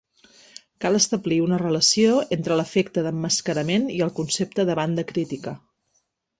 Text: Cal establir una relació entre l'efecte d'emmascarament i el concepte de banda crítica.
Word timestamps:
Cal 0.85 0.99
establir 0.99 1.37
una 1.47 1.59
relació 1.63 2.15
entre 2.39 2.57
l'efecte 2.61 3.05
d'emmascarament 3.09 3.87
i 3.99 4.03
el 4.09 4.13
concepte 4.23 4.69
de 4.73 4.81
banda 4.83 5.07
crítica. 5.15 5.59